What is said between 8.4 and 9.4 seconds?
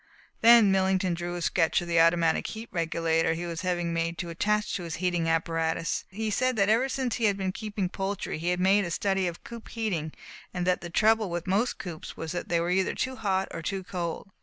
had made a study